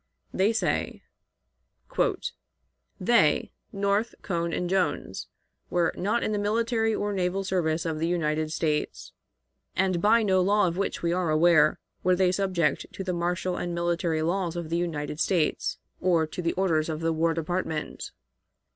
[0.33, 1.03] They say:
[2.99, 5.27] "They, North, Cohn, and Jones,
[5.69, 9.11] were not in the military or naval service of the United States,
[9.75, 13.57] and by no law of which we are aware were they subject to the martial
[13.57, 18.09] and military laws of the United States, or to the orders of the War Department.